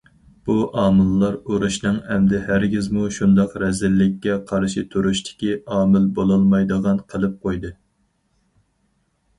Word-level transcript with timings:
بۇ 0.49 0.53
ئامىللار 0.83 1.35
ئۇرۇشنىڭ 1.51 1.99
ئەمدى 2.15 2.39
ھەرگىزمۇ 2.47 3.05
شۇنداق 3.17 3.53
رەزىللىككە 3.65 4.39
قارشى 4.53 4.85
تۇرۇشتىكى 4.95 5.55
ئامىل 5.77 6.11
بولالمايدىغان 6.19 7.05
قىلىپ 7.13 7.39
قويدى. 7.47 7.77